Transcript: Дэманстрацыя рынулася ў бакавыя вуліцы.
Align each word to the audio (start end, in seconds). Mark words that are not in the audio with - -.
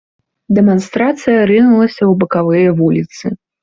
Дэманстрацыя 0.59 1.45
рынулася 1.53 1.95
ў 1.95 2.13
бакавыя 2.27 2.69
вуліцы. 2.85 3.25